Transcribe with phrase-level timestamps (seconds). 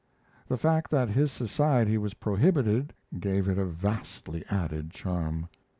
[0.47, 5.47] The fact that his society was prohibited gave it a vastly added charm.